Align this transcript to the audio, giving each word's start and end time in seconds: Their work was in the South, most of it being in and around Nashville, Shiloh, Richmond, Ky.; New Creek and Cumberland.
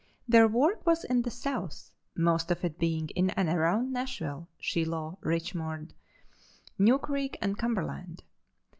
Their 0.27 0.47
work 0.47 0.83
was 0.83 1.03
in 1.03 1.21
the 1.21 1.29
South, 1.29 1.91
most 2.15 2.49
of 2.49 2.65
it 2.65 2.79
being 2.79 3.09
in 3.09 3.29
and 3.29 3.47
around 3.47 3.93
Nashville, 3.93 4.49
Shiloh, 4.57 5.19
Richmond, 5.21 5.89
Ky.; 5.89 6.71
New 6.79 6.97
Creek 6.97 7.37
and 7.39 7.55
Cumberland. 7.55 8.23